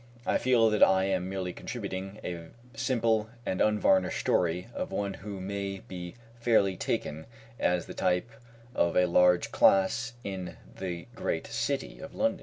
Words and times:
I 0.25 0.39
feel 0.39 0.71
that 0.71 0.81
I 0.81 1.03
am 1.03 1.29
merely 1.29 1.53
contributing 1.53 2.17
a 2.23 2.47
simple 2.75 3.29
and 3.45 3.61
unvarnished 3.61 4.19
story 4.19 4.65
of 4.73 4.91
one 4.91 5.13
who 5.13 5.39
may 5.39 5.83
be 5.87 6.15
fairly 6.39 6.75
taken 6.75 7.27
as 7.59 7.85
the 7.85 7.93
type 7.93 8.31
of 8.73 8.97
a 8.97 9.05
large 9.05 9.51
class 9.51 10.13
in 10.23 10.57
the 10.75 11.05
great 11.13 11.45
City 11.45 11.99
of 11.99 12.15
London. 12.15 12.39